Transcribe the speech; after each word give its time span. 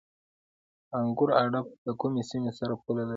انګور 0.97 1.29
اډه 1.43 1.61
له 1.85 1.93
کومې 1.99 2.21
سیمې 2.29 2.51
سره 2.59 2.73
پوله 2.83 3.03
لري؟ 3.05 3.09